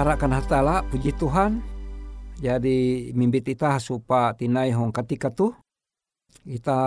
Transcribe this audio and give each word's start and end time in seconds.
Tarakan 0.00 0.32
hatala 0.32 0.80
puji 0.88 1.12
Tuhan. 1.12 1.60
Jadi 2.40 3.12
mimpi 3.12 3.44
kita 3.44 3.76
supa 3.76 4.32
tinai 4.32 4.72
hong 4.72 4.96
ketika 4.96 5.28
tuh 5.28 5.52
kita 6.40 6.80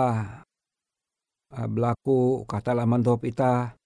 uh, 1.54 1.66
berlaku 1.70 2.42
kata 2.42 2.74
laman 2.74 3.06
kita 3.06 3.78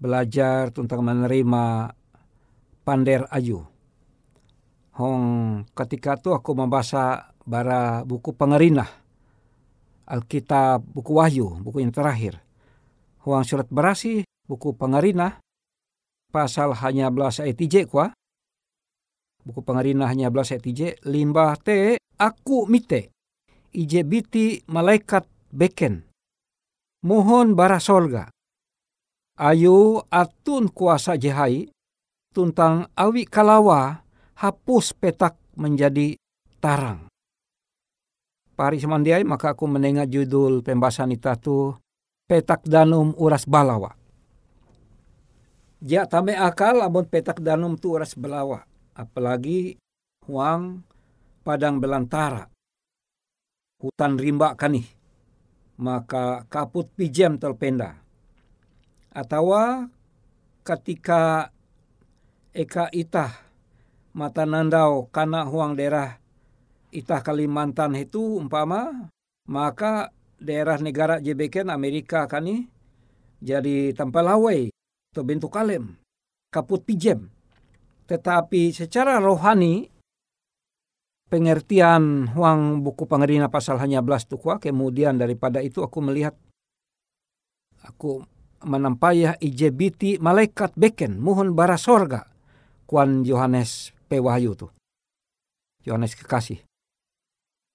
belajar 0.00 0.72
tentang 0.72 1.04
menerima 1.04 1.92
pander 2.80 3.28
aju. 3.28 3.60
Hong 4.96 5.24
ketika 5.76 6.16
tuh 6.16 6.32
aku 6.32 6.56
membaca 6.56 7.28
bara 7.44 8.08
buku 8.08 8.32
pengerinah 8.32 8.88
Alkitab 10.08 10.80
buku 10.80 11.12
Wahyu 11.12 11.60
buku 11.60 11.84
yang 11.84 11.92
terakhir. 11.92 12.40
Huang 13.28 13.44
surat 13.44 13.68
berasi 13.68 14.24
buku 14.48 14.72
pengerinah 14.72 15.44
pasal 16.32 16.72
hanya 16.72 17.12
belas 17.12 17.36
ayat 17.36 17.60
kuah 17.84 18.16
buku 19.42 19.60
pengarina 19.62 20.06
hanya 20.06 20.30
belas 20.30 20.54
ije 20.54 20.98
limbah 21.06 21.58
te 21.58 21.98
aku 22.18 22.66
mite 22.70 23.10
ije 23.74 24.00
biti 24.06 24.62
malaikat 24.70 25.26
beken 25.50 26.06
mohon 27.02 27.58
bara 27.58 27.82
sorga 27.82 28.30
ayu 29.38 30.02
atun 30.12 30.70
kuasa 30.70 31.18
jehai 31.18 31.72
tuntang 32.32 32.88
awi 32.96 33.28
kalawa 33.28 34.02
hapus 34.42 34.96
petak 34.96 35.38
menjadi 35.54 36.16
tarang. 36.58 37.06
Pari 38.52 38.78
semandiai 38.80 39.22
maka 39.22 39.54
aku 39.54 39.70
menengah 39.70 40.08
judul 40.08 40.66
pembahasan 40.66 41.14
itu 41.14 41.76
petak 42.26 42.64
danum 42.66 43.14
uras 43.16 43.46
balawa. 43.46 43.94
Ja 45.82 46.06
tame 46.06 46.38
akal 46.38 46.78
abon 46.82 47.06
petak 47.06 47.42
danum 47.42 47.74
tu 47.74 47.94
uras 47.94 48.14
balawa. 48.14 48.62
Apalagi 48.92 49.76
huang 50.28 50.84
padang 51.42 51.80
belantara. 51.80 52.48
Hutan 53.80 54.20
rimba 54.20 54.54
kani. 54.54 54.84
Maka 55.80 56.46
kaput 56.46 56.86
pijem 56.94 57.40
terpenda. 57.40 57.98
Atau 59.12 59.52
ketika 60.62 61.50
eka 62.54 62.86
itah 62.94 63.32
mata 64.12 64.44
nandau 64.44 65.08
kana 65.08 65.48
huang 65.48 65.74
daerah 65.74 66.20
itah 66.92 67.24
Kalimantan 67.24 67.96
itu 67.96 68.38
umpama 68.38 69.08
maka 69.48 70.12
daerah 70.36 70.76
negara 70.78 71.18
JBK 71.18 71.66
Amerika 71.66 72.28
kani 72.28 72.68
jadi 73.42 73.96
lawai 73.96 74.70
atau 75.16 75.48
kalem 75.50 75.96
kaput 76.52 76.84
pijem 76.84 77.26
tetapi 78.12 78.76
secara 78.76 79.16
rohani 79.16 79.88
pengertian 81.32 82.28
huang 82.36 82.84
buku 82.84 83.08
pengerina 83.08 83.48
pasal 83.48 83.80
hanya 83.80 84.04
belas 84.04 84.28
tukwa 84.28 84.60
kemudian 84.60 85.16
daripada 85.16 85.64
itu 85.64 85.80
aku 85.80 86.04
melihat 86.04 86.36
aku 87.80 88.20
menampayah 88.68 89.40
ijebiti 89.40 90.20
malaikat 90.20 90.76
beken 90.76 91.16
mohon 91.16 91.56
bara 91.56 91.80
sorga 91.80 92.28
kuan 92.92 93.24
Yohanes 93.24 93.96
P. 94.12 94.20
Wahyu. 94.20 94.52
Yohanes 95.88 96.12
kekasih. 96.12 96.60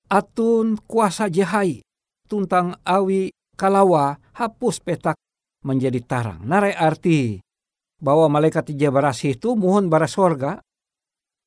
Atun 0.05 0.77
kuasa 0.85 1.25
jehai 1.33 1.81
tuntang 2.29 2.77
awi 2.85 3.33
kalawa 3.57 4.21
hapus 4.37 4.77
petak 4.85 5.17
menjadi 5.65 5.97
tarang. 6.05 6.45
Narai 6.45 6.77
arti 6.77 7.41
bahwa 7.97 8.29
malaikat 8.29 8.73
barasi 8.73 9.37
itu 9.37 9.57
mohon 9.57 9.89
bara 9.89 10.05
sorga. 10.05 10.61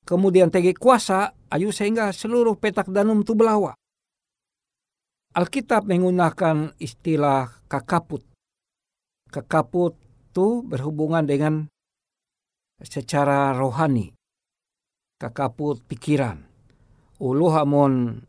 Kemudian 0.03 0.51
tegi 0.51 0.75
kuasa 0.75 1.37
ayu 1.53 1.71
sehingga 1.71 2.11
seluruh 2.11 2.57
petak 2.59 2.89
danum 2.91 3.23
itu 3.23 3.37
belawa. 3.37 3.77
Alkitab 5.31 5.87
menggunakan 5.87 6.75
istilah 6.83 7.63
kakaput. 7.71 8.27
Kakaput 9.31 9.95
itu 10.31 10.67
berhubungan 10.67 11.23
dengan 11.23 11.71
secara 12.83 13.55
rohani. 13.55 14.11
Kakaput 15.21 15.85
pikiran. 15.87 16.43
Ulu 17.21 17.47
hamon 17.53 18.25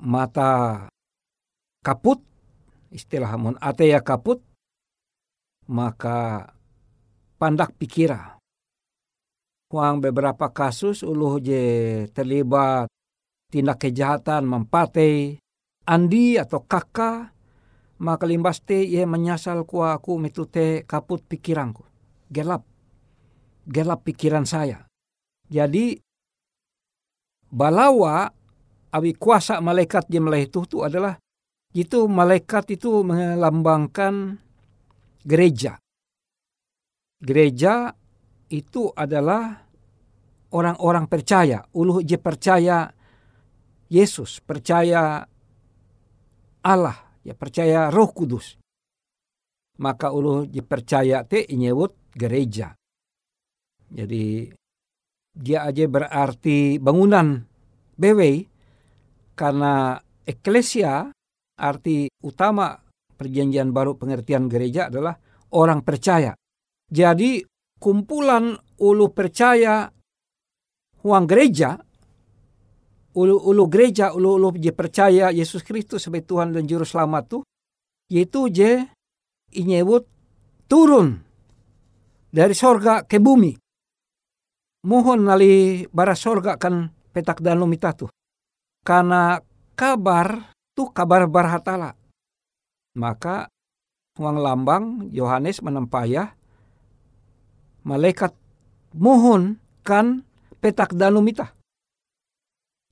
mata 0.00 0.86
kaput, 1.84 2.22
istilah 2.88 3.36
hamon 3.36 3.58
ate 3.60 3.90
ya 3.90 4.00
kaput, 4.00 4.40
maka 5.68 6.48
pandak 7.40 7.72
pikira. 7.80 8.36
Huang 9.72 10.04
beberapa 10.04 10.52
kasus 10.52 11.00
ulu 11.00 11.40
je 11.40 12.04
terlibat 12.12 12.92
tindak 13.48 13.80
kejahatan 13.88 14.44
mempate 14.44 15.40
andi 15.88 16.36
atau 16.36 16.60
kakak 16.68 17.32
maka 18.00 18.24
limbas 18.28 18.60
te 18.60 18.84
ye 18.84 19.08
menyasal 19.08 19.64
ku 19.64 19.80
aku 19.80 20.20
metute 20.20 20.84
kaput 20.84 21.24
pikiranku 21.24 21.80
gelap 22.28 22.66
gelap 23.64 24.04
pikiran 24.04 24.44
saya. 24.44 24.84
Jadi 25.48 25.96
balawa 27.50 28.30
awi 28.94 29.14
kuasa 29.14 29.62
malaikat 29.62 30.10
yang 30.10 30.30
itu 30.34 30.66
itu 30.66 30.78
adalah 30.82 31.18
itu 31.70 32.10
malaikat 32.10 32.74
itu 32.74 33.06
melambangkan 33.06 34.38
gereja. 35.22 35.78
Gereja 37.20 37.92
itu 38.48 38.88
adalah 38.96 39.60
orang-orang 40.56 41.06
percaya, 41.06 41.62
uluh 41.76 42.00
je 42.00 42.16
percaya 42.16 42.88
Yesus, 43.90 44.40
percaya 44.40 45.20
Allah, 46.64 46.98
ya 47.20 47.36
percaya 47.36 47.92
Roh 47.92 48.10
Kudus. 48.10 48.56
Maka 49.80 50.12
uluh 50.12 50.48
je 50.48 50.64
percaya 50.64 51.24
te 51.24 51.44
inyewut 51.44 52.12
gereja. 52.16 52.72
Jadi 53.90 54.48
dia 55.30 55.64
aja 55.66 55.84
berarti 55.88 56.76
bangunan 56.80 57.42
BW 57.96 58.20
karena 59.36 59.96
eklesia 60.24 61.08
arti 61.60 62.08
utama 62.24 62.76
perjanjian 63.16 63.72
baru 63.72 63.96
pengertian 63.96 64.48
gereja 64.48 64.88
adalah 64.88 65.16
orang 65.52 65.84
percaya. 65.84 66.36
Jadi 66.90 67.40
kumpulan 67.78 68.58
ulu 68.82 69.06
percaya 69.14 69.86
uang 71.00 71.24
gereja, 71.24 71.78
ulu-ulu 73.14 73.64
gereja, 73.70 74.12
ulu-ulu 74.12 74.58
je 74.58 74.74
percaya 74.74 75.30
Yesus 75.30 75.62
Kristus 75.62 76.04
sebagai 76.04 76.28
Tuhan 76.28 76.52
dan 76.52 76.66
Juru 76.66 76.84
Selamat 76.84 77.30
tuh, 77.30 77.42
yaitu 78.10 78.50
je 78.50 78.84
inyebut 79.54 80.04
turun 80.66 81.22
dari 82.30 82.54
sorga 82.54 83.06
ke 83.06 83.18
bumi 83.22 83.54
mohon 84.84 85.28
nali 85.28 85.84
bara 85.92 86.16
sorga 86.16 86.56
kan 86.56 86.88
petak 87.12 87.44
danum 87.44 87.72
tu. 87.96 88.06
Karena 88.80 89.36
kabar 89.76 90.56
tu 90.72 90.88
kabar 90.88 91.28
barhatala. 91.28 91.92
Maka 92.96 93.46
uang 94.16 94.38
lambang 94.40 94.84
Yohanes 95.12 95.60
menempayah 95.60 96.32
malaikat 97.86 98.34
mohon 98.96 99.56
kan 99.86 100.26
petak 100.60 100.92
danum 100.96 101.24
ita. 101.28 101.54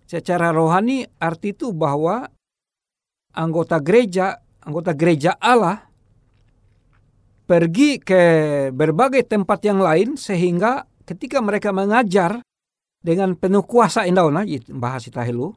Secara 0.08 0.54
rohani 0.54 1.04
arti 1.20 1.52
itu 1.52 1.76
bahwa 1.76 2.28
anggota 3.36 3.76
gereja, 3.78 4.40
anggota 4.64 4.96
gereja 4.96 5.36
Allah 5.36 5.88
pergi 7.48 7.96
ke 7.96 8.22
berbagai 8.72 9.24
tempat 9.24 9.64
yang 9.64 9.80
lain 9.80 10.20
sehingga 10.20 10.84
ketika 11.08 11.40
mereka 11.40 11.72
mengajar 11.72 12.44
dengan 13.00 13.32
penuh 13.32 13.64
kuasa 13.64 14.04
indauna 14.04 14.44
bahas 14.76 15.08
itahilu 15.08 15.56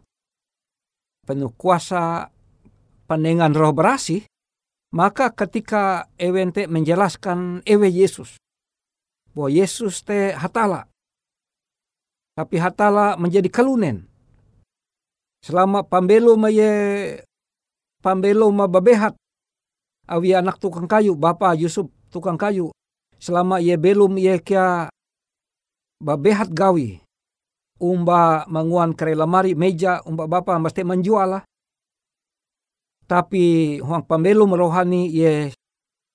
penuh 1.28 1.52
kuasa 1.60 2.32
pandangan 3.12 3.52
roh 3.52 3.76
berasi 3.76 4.24
maka 4.96 5.36
ketika 5.36 6.08
ewente 6.16 6.72
menjelaskan 6.72 7.60
ewe 7.68 7.92
Yesus 7.92 8.40
bahwa 9.32 9.50
Yesus 9.52 10.04
te 10.04 10.36
hatala 10.36 10.88
tapi 12.36 12.60
hatala 12.60 13.20
menjadi 13.20 13.48
kalunen 13.48 14.08
selama 15.44 15.84
pambelo 15.84 16.36
maye 16.40 16.70
pambelo 18.00 18.48
ma 18.52 18.68
babehat 18.68 19.16
awi 20.08 20.36
anak 20.36 20.60
tukang 20.60 20.88
kayu 20.88 21.16
bapa 21.16 21.56
Yusuf 21.56 21.88
tukang 22.12 22.36
kayu 22.36 22.72
selama 23.22 23.62
ia 23.62 23.78
belum 23.78 24.18
ia 24.18 24.42
kia 24.42 24.90
babehat 26.02 26.50
gawi. 26.50 26.98
Umba 27.82 28.46
manguan 28.46 28.94
kare 28.94 29.18
lamari 29.18 29.58
meja 29.58 30.02
umba 30.06 30.30
bapa 30.30 30.58
mesti 30.62 30.86
menjual 30.86 31.42
Tapi 33.10 33.78
huang 33.82 34.06
pembelu 34.06 34.46
merohani 34.46 35.10
ye 35.10 35.50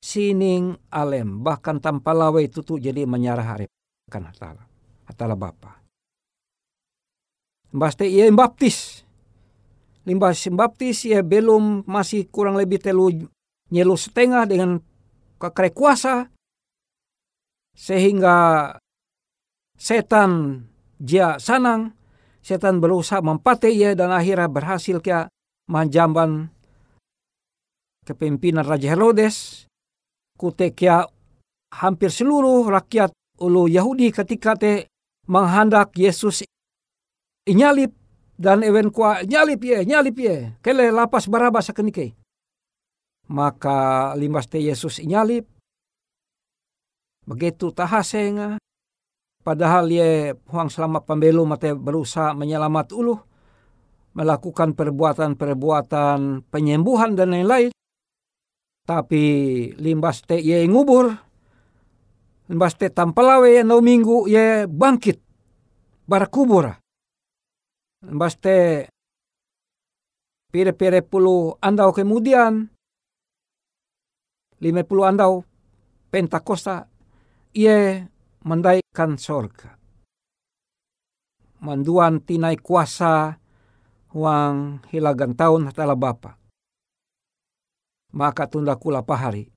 sining 0.01 0.77
alem 0.93 1.43
bahkan 1.43 1.81
tanpa 1.83 2.15
lawe 2.15 2.39
itu 2.43 2.63
tuh 2.63 2.79
jadi 2.79 3.05
menyarah 3.05 3.47
harip 3.57 3.71
kan 4.07 4.23
hatala 4.27 4.65
hatala 5.07 5.35
bapa. 5.35 5.83
Mbaste 7.75 8.07
ye 8.07 8.31
baptis. 8.31 9.03
Limbas 10.07 10.47
baptis 10.55 11.03
ye 11.03 11.19
belum 11.19 11.83
masih 11.85 12.31
kurang 12.31 12.55
lebih 12.55 12.79
telu 12.79 13.11
nyelu 13.75 13.97
setengah 13.99 14.47
dengan 14.47 14.79
kekere 15.43 15.75
kuasa 15.75 16.31
sehingga 17.75 18.71
setan 19.77 20.63
dia 20.97 21.37
sanang, 21.37 21.93
setan 22.41 22.81
berusaha 22.81 23.21
mempate 23.21 23.69
ia 23.69 23.93
dan 23.93 24.15
akhirnya 24.15 24.49
berhasil 24.49 25.03
kia 25.03 25.29
menjamban 25.69 26.49
kepemimpinan 28.07 28.63
Raja 28.63 28.95
Herodes, 28.95 29.66
kute 30.37 30.71
kia 30.77 31.09
hampir 31.73 32.13
seluruh 32.13 32.69
rakyat 32.69 33.11
ulu 33.41 33.67
Yahudi 33.73 34.13
ketika 34.13 34.55
te 34.55 34.87
menghandak 35.27 35.97
Yesus. 35.99 36.45
Inyalip 37.49 37.91
dan 38.37 38.61
ewen 38.63 38.93
kwa 38.93 39.25
nyalip 39.25 39.65
ye 39.65 39.83
nyalip 39.83 40.17
ye. 40.21 40.55
Kele 40.61 40.93
lapas 40.93 41.27
barabas 41.27 41.73
sakenike 41.73 42.15
maka 43.27 44.15
limbas 44.15 44.47
te 44.47 44.63
Yesus 44.63 45.03
inyalip 45.03 45.47
begitu 47.27 47.75
tahasenga 47.75 48.63
padahal 49.43 49.91
ye 49.91 50.35
huang 50.47 50.71
selama 50.71 51.03
pembelu 51.03 51.43
mate 51.43 51.75
berusaha 51.75 52.39
menyelamat 52.39 52.95
ulu 52.95 53.19
melakukan 54.15 54.73
perbuatan-perbuatan 54.79 56.47
penyembuhan 56.49 57.19
dan 57.19 57.35
lain-lain 57.35 57.75
tapi 58.87 59.75
limbas 59.77 60.23
te 60.23 60.39
ye 60.39 60.63
ngubur. 60.65 61.27
Limbas 62.47 62.79
te 62.79 62.87
tampalawe 62.95 63.59
ye 63.59 63.67
no 63.67 63.83
minggu 63.83 64.31
ye 64.31 64.71
bangkit 64.71 65.19
barakubur 66.07 66.79
limbas 68.07 68.39
te 68.39 68.87
pire-pire 70.55 71.03
puluh 71.03 71.59
andau 71.59 71.91
kemudian 71.91 72.71
lima 74.63 74.87
puluh 74.87 75.11
andau 75.11 75.43
pentakosta 76.07 76.87
ia 77.51 78.07
mendaikan 78.47 79.19
sorga. 79.19 79.75
Manduan 81.59 82.23
tinai 82.23 82.63
kuasa 82.63 83.43
wang 84.15 84.87
hilagan 84.95 85.35
tahun 85.35 85.75
hatala 85.75 85.99
bapa 85.99 86.39
maka 88.17 88.49
tunda 88.49 88.73
kula 88.81 89.05
pahari 89.05 89.53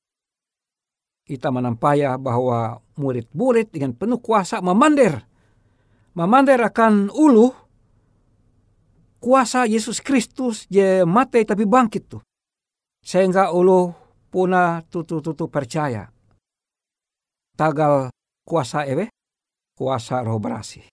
kita 1.24 1.48
menampaya 1.48 2.20
bahwa 2.20 2.84
murid-murid 3.00 3.72
dengan 3.72 3.96
penuh 3.96 4.20
kuasa 4.20 4.60
memander 4.60 5.24
memander 6.18 6.60
akan 6.68 7.08
ulu 7.13 7.54
kuasa 9.20 9.68
Yesus 9.68 10.00
Kristus 10.00 10.66
je 10.72 11.04
mati 11.04 11.44
tapi 11.44 11.68
bangkit 11.68 12.04
tuh. 12.08 12.24
Sehingga 13.04 13.51
ulu 13.51 13.92
puna 14.32 14.84
tutu-tutu 14.88 15.48
percaya. 15.48 16.08
Tagal 17.56 18.12
kuasa 18.48 18.88
ewe, 18.88 19.12
kuasa 19.75 20.24
roh 20.24 20.39
berasi. 20.39 20.84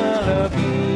love 0.00 0.60
you. 0.60 0.89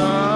Oh. 0.00 0.27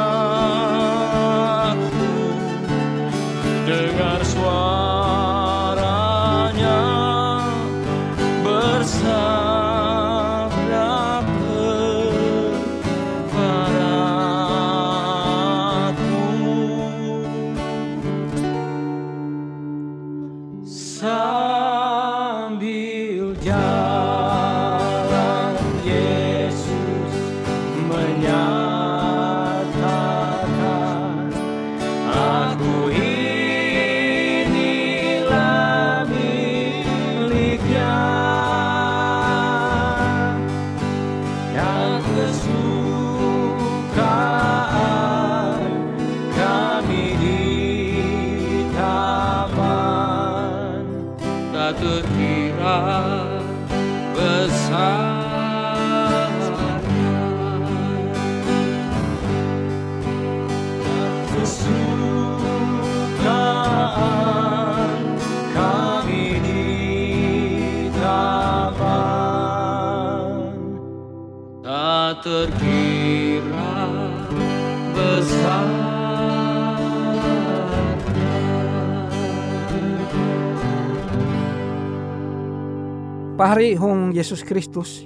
Pahari 83.53 83.77
hong 83.77 84.17
Yesus 84.17 84.41
Kristus 84.49 85.05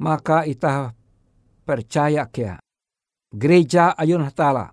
maka 0.00 0.48
ita 0.48 0.96
percaya 1.60 2.24
kia 2.24 2.56
gereja 3.36 3.92
ayun 3.92 4.24
hatala 4.24 4.72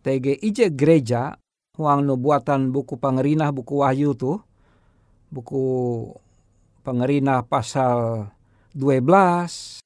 tege 0.00 0.32
ije 0.40 0.72
gereja 0.72 1.36
huang 1.76 2.08
nubuatan 2.08 2.72
buku 2.72 2.96
pangerina 2.96 3.52
buku 3.52 3.84
wahyu 3.84 4.16
tu 4.16 4.40
buku 5.28 5.60
pangerina 6.88 7.44
pasal 7.44 8.32
12, 8.72 9.84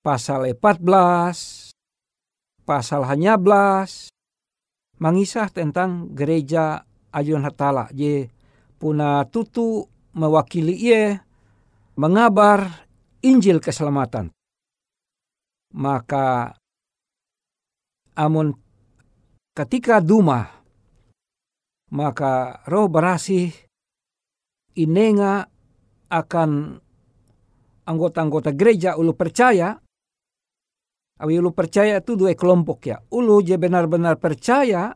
pasal 0.00 0.40
14, 0.56 1.76
pasal 2.64 3.04
hanya 3.04 3.36
belas, 3.36 4.08
mengisah 4.96 5.52
tentang 5.52 6.16
gereja 6.16 6.88
Ayun 7.12 7.42
Hatala. 7.42 7.90
Je 7.90 8.30
puna 8.80 9.28
tutu 9.28 9.84
mewakili 10.16 10.72
ia 10.72 11.20
mengabar 12.00 12.88
Injil 13.20 13.60
keselamatan. 13.60 14.32
Maka 15.76 16.56
amun 18.16 18.56
ketika 19.52 20.00
duma 20.00 20.48
maka 21.90 22.64
roh 22.70 22.88
berasih 22.88 23.52
inenga 24.78 25.46
akan 26.10 26.80
anggota-anggota 27.86 28.54
gereja 28.54 28.94
ulu 28.94 29.14
percaya 29.14 29.74
awi 31.20 31.34
ulu 31.42 31.50
percaya 31.50 31.98
itu 31.98 32.14
dua 32.14 32.34
kelompok 32.38 32.78
ya 32.86 32.96
ulu 33.10 33.42
je 33.42 33.58
benar-benar 33.58 34.16
percaya 34.22 34.94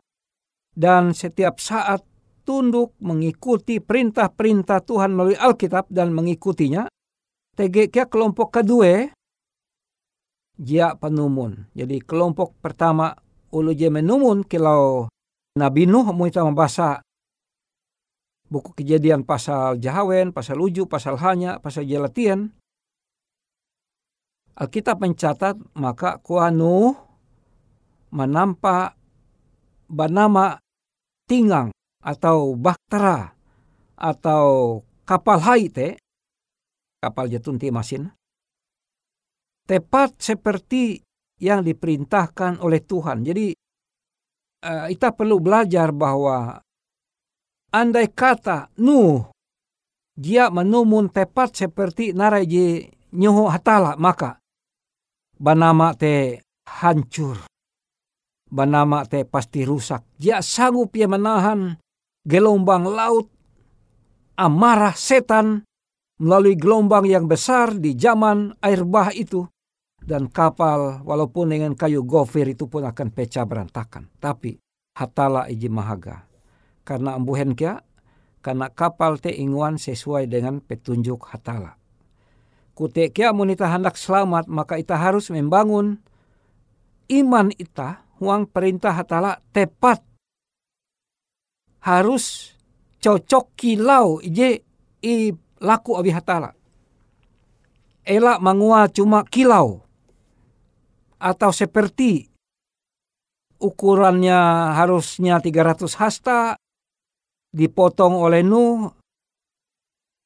dan 0.75 1.11
setiap 1.11 1.59
saat 1.59 2.03
tunduk 2.45 2.93
mengikuti 3.01 3.81
perintah-perintah 3.81 4.85
Tuhan 4.85 5.17
melalui 5.17 5.35
Alkitab 5.35 5.89
dan 5.89 6.13
mengikutinya 6.13 6.85
TGK 7.57 8.07
kelompok 8.07 8.61
kedua 8.61 9.09
dia 10.55 10.93
penumun 10.95 11.67
jadi 11.73 11.99
kelompok 12.05 12.55
pertama 12.61 13.17
ulu 13.49 13.73
je 13.75 13.89
menumun 13.91 14.45
kilau 14.45 15.09
Nabi 15.57 15.89
Nuh 15.89 16.05
mau 16.13 16.27
kita 16.29 16.45
membaca 16.45 16.99
buku 18.45 18.77
kejadian 18.77 19.25
pasal 19.25 19.81
Jahawen, 19.81 20.29
pasal 20.31 20.61
Uju, 20.61 20.85
pasal 20.85 21.17
Hanya, 21.19 21.57
pasal 21.59 21.87
Jelatian. 21.87 22.53
Alkitab 24.55 25.03
mencatat 25.03 25.59
maka 25.75 26.23
kuanu 26.23 26.95
menampak 28.15 28.95
bernama 29.91 30.63
tinggang 31.27 31.74
atau 32.05 32.53
baktera 32.53 33.33
atau 33.97 34.79
kapal 35.09 35.41
haite 35.41 35.97
kapal 37.01 37.25
jatun 37.25 37.57
masin 37.73 38.13
tepat 39.65 40.21
seperti 40.21 41.01
yang 41.41 41.65
diperintahkan 41.65 42.61
oleh 42.61 42.79
Tuhan. 42.85 43.25
Jadi 43.25 43.51
kita 44.65 45.09
perlu 45.13 45.41
belajar 45.41 45.89
bahwa 45.89 46.61
andai 47.73 48.09
kata 48.09 48.69
Nuh 48.81 49.33
dia 50.15 50.47
menumun 50.53 51.09
tepat 51.11 51.53
seperti 51.57 52.15
naraji 52.15 52.87
nyoho 53.13 53.51
hatala 53.51 53.97
maka 53.97 54.39
banama 55.35 55.91
te 55.97 56.39
hancur. 56.65 57.45
Banama 58.45 59.03
te 59.03 59.25
pasti 59.25 59.65
rusak. 59.65 60.05
Dia 60.15 60.39
sanggup 60.39 60.93
ya 60.95 61.09
menahan 61.09 61.75
gelombang 62.25 62.89
laut, 62.89 63.29
amarah 64.35 64.97
setan 64.97 65.63
melalui 66.19 66.57
gelombang 66.57 67.05
yang 67.05 67.29
besar 67.29 67.77
di 67.77 67.93
zaman 67.95 68.57
air 68.59 68.83
bah 68.83 69.13
itu. 69.13 69.45
Dan 70.05 70.29
kapal 70.29 71.01
walaupun 71.01 71.49
dengan 71.49 71.73
kayu 71.73 72.05
gofir 72.05 72.45
itu 72.45 72.69
pun 72.69 72.85
akan 72.85 73.09
pecah 73.09 73.41
berantakan. 73.47 74.05
Tapi 74.21 74.53
hatala 74.97 75.49
iji 75.49 75.65
mahaga. 75.65 76.29
Karena 76.85 77.17
ambuhen 77.17 77.57
kia, 77.57 77.81
karena 78.45 78.69
kapal 78.69 79.17
te 79.17 79.33
inguan 79.33 79.81
sesuai 79.81 80.29
dengan 80.29 80.61
petunjuk 80.61 81.33
hatala 81.33 81.81
kutekia 82.75 83.31
monita 83.31 83.65
hendak 83.71 83.95
selamat 83.95 84.51
maka 84.51 84.75
ita 84.75 84.99
harus 84.99 85.31
membangun 85.31 86.03
iman 87.07 87.49
ita 87.55 88.03
huang 88.19 88.45
perintah 88.45 88.91
hatala 88.91 89.39
tepat 89.55 90.03
harus 91.85 92.57
cocok 92.97 93.53
kilau 93.53 94.17
ije 94.25 94.65
i 95.05 95.29
laku 95.61 95.93
abi 96.01 96.09
hatala 96.09 96.57
elak 98.01 98.41
mangua 98.41 98.89
cuma 98.89 99.21
kilau 99.29 99.85
atau 101.21 101.53
seperti 101.53 102.27
ukurannya 103.61 104.39
harusnya 104.73 105.37
300 105.37 106.01
hasta 106.01 106.57
dipotong 107.55 108.19
oleh 108.19 108.43
Nuh 108.43 108.91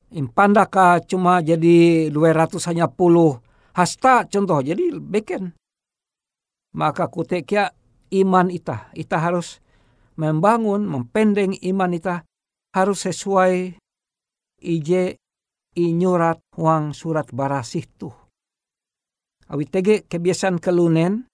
Impandaka 0.10 1.06
cuma 1.06 1.38
jadi 1.38 2.10
200 2.10 2.58
hanya 2.74 2.90
puluh 2.90 3.38
hasta 3.78 4.26
contoh 4.26 4.58
jadi 4.58 4.98
beken. 4.98 5.54
Maka 6.74 7.06
kutekia 7.06 7.70
iman 8.18 8.50
ita. 8.50 8.90
Ita 8.98 9.22
harus 9.22 9.62
membangun, 10.20 10.84
mempendeng 10.84 11.56
iman 11.56 11.96
ita 11.96 12.28
harus 12.76 13.08
sesuai 13.08 13.80
ije 14.60 15.16
inyurat 15.80 16.44
huang 16.60 16.92
surat 16.92 17.32
barasih 17.32 17.88
tuh. 17.96 18.16
Awi 19.50 19.66
tege 19.66 20.04
kebiasaan 20.06 20.60
kelunen, 20.60 21.26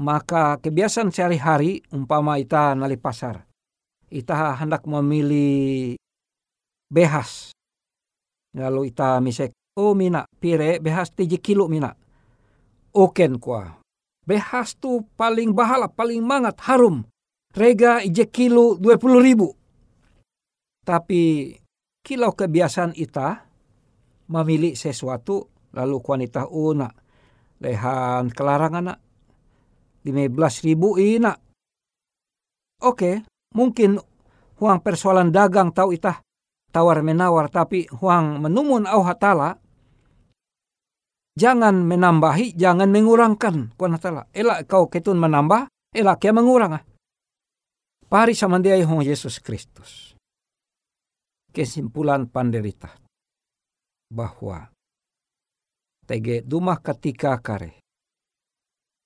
maka 0.00 0.56
kebiasaan 0.58 1.12
sehari-hari 1.12 1.84
umpama 1.92 2.40
ita 2.40 2.72
nali 2.72 2.96
pasar. 2.96 3.44
Ita 4.08 4.56
hendak 4.56 4.88
memilih 4.88 5.94
behas. 6.88 7.52
Lalu 8.56 8.90
ita 8.90 9.20
misek, 9.20 9.52
oh 9.76 9.92
mina, 9.92 10.24
pire 10.40 10.80
behas 10.80 11.12
tiji 11.12 11.36
kilo 11.38 11.68
mina. 11.68 11.92
Oken 12.96 13.36
kwa. 13.36 13.76
Behas 14.26 14.74
tu 14.80 15.06
paling 15.14 15.54
bahala, 15.54 15.86
paling 15.86 16.24
mangat, 16.24 16.58
harum. 16.66 17.04
Rega 17.56 18.04
ije 18.04 18.28
kilo 18.28 18.76
dua 18.76 19.00
puluh 19.00 19.24
ribu. 19.24 19.48
Tapi 20.84 21.56
kilau 22.04 22.36
kebiasaan 22.36 22.92
ita 22.92 23.48
memilih 24.28 24.76
sesuatu 24.76 25.48
lalu 25.72 25.96
kuanita 26.04 26.46
una 26.52 26.86
lehan 27.64 28.28
kelarangan 28.28 28.92
lima 30.04 30.24
belas 30.28 30.60
ribu 30.62 31.00
ina 31.00 31.32
oke 32.84 33.24
mungkin 33.56 33.98
huang 34.60 34.78
persoalan 34.84 35.32
dagang 35.32 35.72
tahu 35.72 35.96
itah 35.96 36.20
tawar 36.70 37.00
menawar 37.00 37.48
tapi 37.48 37.88
huang 37.88 38.44
menumun 38.44 38.84
au 38.84 39.00
hatala. 39.00 39.56
Jangan 41.36 41.84
menambahi 41.88 42.52
jangan 42.52 42.92
mengurangkan 42.92 43.72
kuan 43.80 43.96
hatala. 43.96 44.28
Elak 44.36 44.68
kau 44.68 44.92
ketun 44.92 45.16
menambah 45.16 45.72
elak 45.96 46.20
ya 46.20 46.32
mengurang 46.36 46.76
pari 48.06 48.34
sama 48.38 48.62
dia 48.62 48.78
hong 48.86 49.02
Yesus 49.02 49.42
Kristus. 49.42 50.14
Kesimpulan 51.50 52.30
panderita. 52.30 52.94
Bahwa 54.06 54.70
tege 56.06 56.38
dumah 56.46 56.78
ketika 56.78 57.34
kare 57.42 57.82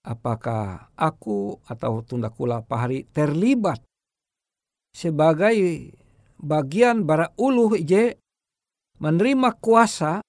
apakah 0.05 0.93
aku 0.93 1.57
atau 1.65 2.05
tunda 2.05 2.29
kula 2.29 2.61
pahari 2.61 3.09
terlibat 3.09 3.81
sebagai 4.93 5.57
bagian 6.37 7.05
bara 7.05 7.33
uluh 7.41 7.81
ije 7.81 8.21
menerima 9.01 9.57
kuasa 9.57 10.21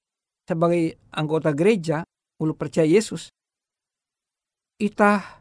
sebagai 0.48 0.96
anggota 1.12 1.52
gereja 1.52 2.08
ulu 2.40 2.56
percaya 2.56 2.88
Yesus? 2.88 3.28
Itah 4.80 5.41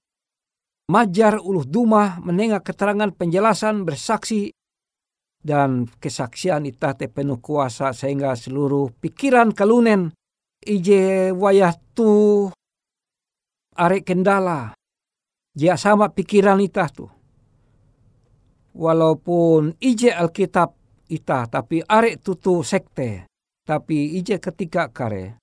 majar 0.91 1.39
uluh 1.39 1.63
duma 1.63 2.19
menengah 2.19 2.59
keterangan 2.67 3.15
penjelasan 3.15 3.87
bersaksi 3.87 4.51
dan 5.39 5.87
kesaksian 6.03 6.67
itah 6.67 6.99
te 6.99 7.07
penuh 7.07 7.39
kuasa 7.39 7.95
sehingga 7.95 8.35
seluruh 8.35 8.91
pikiran 8.99 9.55
kalunen. 9.55 10.11
Ije 10.61 11.33
wayah 11.33 11.73
tu 11.97 12.51
arek 13.79 14.05
kendala. 14.05 14.77
Dia 15.57 15.79
sama 15.79 16.13
pikiran 16.13 16.61
itah 16.61 16.91
tu. 16.91 17.07
Walaupun 18.77 19.81
ije 19.81 20.13
Alkitab 20.13 20.77
ita 21.09 21.49
tapi 21.49 21.81
arek 21.87 22.21
tutu 22.21 22.61
sekte. 22.67 23.25
Tapi 23.65 24.19
ije 24.19 24.43
ketika 24.43 24.91
kare 24.91 25.41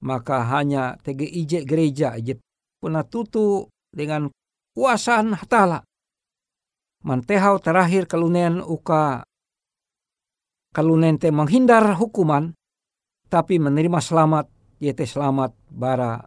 maka 0.00 0.48
hanya 0.48 0.96
tege 1.04 1.28
ije 1.28 1.64
gereja 1.68 2.16
ije 2.16 2.40
puna 2.80 3.04
tutu 3.04 3.68
dengan 3.92 4.32
kuasaan 4.76 5.34
hatala 5.34 5.82
mantehau 7.04 7.58
terakhir 7.58 8.06
kalunen 8.06 8.62
uka 8.62 9.24
kalunen 10.70 11.18
te 11.18 11.32
menghindar 11.34 11.96
hukuman 11.98 12.54
tapi 13.30 13.58
menerima 13.62 13.98
selamat 14.02 14.46
yete 14.82 15.06
selamat 15.06 15.54
bara 15.70 16.18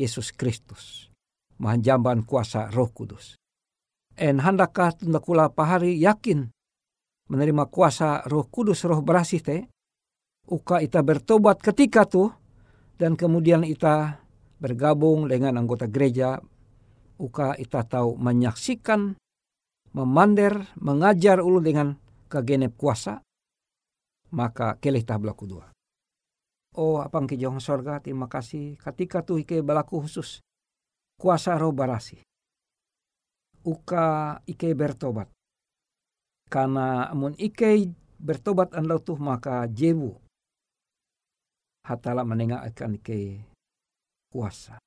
Yesus 0.00 0.32
Kristus. 0.32 1.12
Mahanjamban 1.60 2.24
kuasa 2.26 2.72
roh 2.72 2.90
kudus. 2.90 3.38
En 4.18 4.40
handakah 4.42 4.96
tunda 4.96 5.22
kula 5.22 5.52
pahari 5.52 5.94
yakin 6.00 6.50
menerima 7.30 7.70
kuasa 7.70 8.26
roh 8.26 8.48
kudus 8.50 8.82
roh 8.88 8.98
berasih 9.04 9.40
te? 9.44 9.56
Uka 10.50 10.82
ita 10.82 11.06
bertobat 11.06 11.62
ketika 11.62 12.02
tuh 12.02 12.34
dan 12.98 13.14
kemudian 13.14 13.62
ita 13.62 14.18
bergabung 14.58 15.30
dengan 15.30 15.54
anggota 15.54 15.86
gereja 15.86 16.42
uka 17.22 17.54
ita 17.54 17.86
tahu 17.86 18.18
menyaksikan 18.18 19.14
memander 19.94 20.66
mengajar 20.82 21.38
ulu 21.38 21.62
dengan 21.62 21.94
kegenep 22.26 22.74
kuasa 22.74 23.22
maka 24.34 24.74
kelih 24.82 25.06
ta 25.06 25.20
belaku 25.20 25.46
dua 25.46 25.66
Oh 26.72 27.04
apang 27.04 27.28
ki 27.28 27.36
jong 27.36 27.60
sorga 27.60 28.00
terima 28.00 28.32
kasih 28.32 28.80
ketika 28.80 29.20
tuh 29.20 29.44
ike 29.44 29.60
balaku 29.60 30.00
khusus 30.08 30.40
kuasa 31.20 31.60
roh 31.60 31.68
barasi 31.68 32.24
uka 33.62 34.38
ike 34.46 34.74
bertobat. 34.74 35.30
Karena 36.50 37.08
amun 37.08 37.32
ike 37.38 37.88
bertobat 38.20 38.74
andau 38.76 39.00
tuh 39.00 39.16
maka 39.16 39.64
jebu. 39.70 40.18
Hatala 41.82 42.22
menengah 42.22 42.62
akan 42.62 42.98
ike 43.00 43.42
kuasa. 44.30 44.78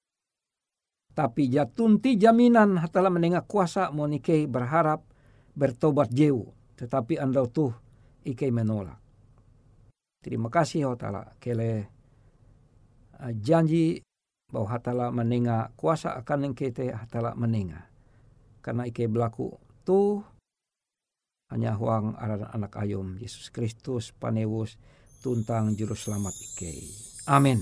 Tapi 1.16 1.48
jatunti 1.48 2.20
jaminan 2.20 2.76
hatala 2.76 3.08
menengah 3.08 3.48
kuasa 3.48 3.88
mun 3.96 4.20
ike 4.20 4.52
berharap 4.52 5.08
bertobat 5.56 6.12
jewu. 6.12 6.52
Tetapi 6.76 7.16
andau 7.16 7.48
tuh 7.48 7.72
ike 8.28 8.52
menolak. 8.52 9.00
Terima 10.20 10.52
kasih 10.52 10.92
hatala 10.92 11.40
kele 11.40 11.88
uh, 13.16 13.32
janji 13.40 14.04
bahwa 14.52 14.68
hatala 14.76 15.08
menengah 15.16 15.72
kuasa 15.80 16.20
akan 16.20 16.52
engkete 16.52 16.92
hatala 16.92 17.34
menengah 17.34 17.88
karena 18.66 18.90
ike 18.90 19.06
berlaku 19.06 19.54
tu 19.86 20.26
hanya 21.54 21.78
huang 21.78 22.18
anak 22.18 22.74
ayom 22.82 23.22
Yesus 23.22 23.54
Kristus 23.54 24.10
panewus 24.10 24.82
tuntang 25.22 25.78
juru 25.78 25.94
selamat 25.94 26.34
ike. 26.34 26.74
Amin. 27.30 27.62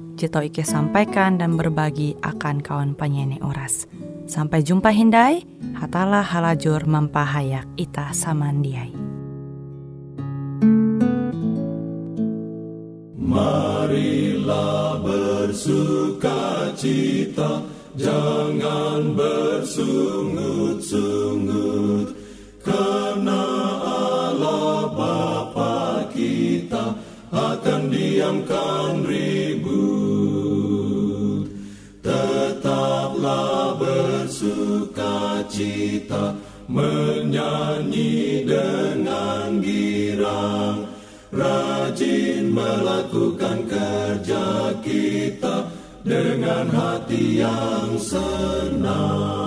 jito 0.17 0.41
Ike 0.41 0.65
sampaikan 0.65 1.37
dan 1.37 1.53
berbagi 1.59 2.15
akan 2.23 2.63
kawan 2.63 2.95
penyanyi 2.95 3.37
Oras. 3.43 3.85
Sampai 4.31 4.63
jumpa 4.63 4.95
Hindai, 4.95 5.43
hatalah 5.75 6.23
halajur 6.23 6.87
mampahayak 6.87 7.67
ita 7.75 8.15
samandiai. 8.15 8.95
Marilah 13.19 15.03
bersuka 15.03 16.71
cita, 16.79 17.59
jangan 17.99 19.11
bersungut-sungut, 19.15 22.15
karena 22.63 23.43
Allah 23.83 24.95
Bapa 24.95 26.07
kita 26.15 26.95
akan 27.31 27.87
diamkan 27.91 28.70
bersuka 35.51 35.57
cita, 35.57 36.35
menyanyi 36.67 38.47
dengan 38.47 39.59
girang, 39.59 40.87
rajin 41.31 42.55
melakukan 42.55 43.67
kerja 43.67 44.71
kita 44.79 45.67
dengan 46.07 46.71
hati 46.71 47.43
yang 47.43 47.99
senang. 47.99 49.40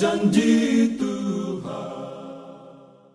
done. 0.00 0.39